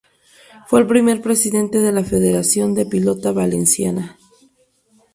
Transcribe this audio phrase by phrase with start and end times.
[0.65, 4.17] Fue el primer presidente de la Federació de Pilota Valenciana.